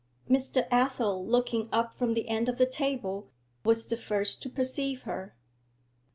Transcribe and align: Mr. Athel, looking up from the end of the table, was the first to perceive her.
Mr. 0.27 0.67
Athel, 0.71 1.23
looking 1.23 1.69
up 1.71 1.93
from 1.93 2.15
the 2.15 2.27
end 2.27 2.49
of 2.49 2.57
the 2.57 2.65
table, 2.65 3.29
was 3.63 3.85
the 3.85 3.95
first 3.95 4.41
to 4.41 4.49
perceive 4.49 5.03
her. 5.03 5.35